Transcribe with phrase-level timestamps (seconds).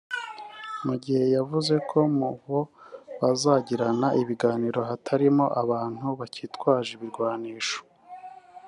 [0.85, 2.59] mugihe yavuze ko mu bo
[3.21, 7.79] bazagirana ibiganiro hatarimo abantu bakitwaje ibirwanisho